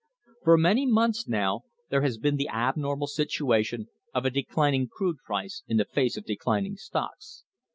[0.43, 5.61] For many months now there has been the abnormal situation of a declining crude price
[5.67, 7.43] in face of declining stocks.